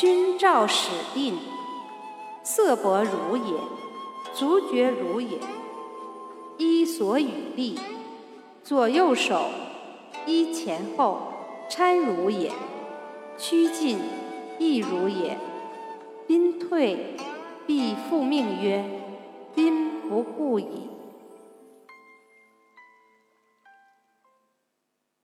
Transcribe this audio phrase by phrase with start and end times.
[0.00, 1.36] 君照使定，
[2.42, 3.52] 色薄如也，
[4.32, 5.38] 足厥如也。
[6.56, 7.78] 衣所与立，
[8.64, 9.42] 左右手
[10.24, 11.20] 衣前后
[11.68, 12.50] 搀如也。
[13.36, 13.98] 趋近
[14.58, 15.36] 亦如也。
[16.26, 17.14] 宾退，
[17.66, 18.82] 必复命曰：
[19.54, 20.88] 宾不顾矣。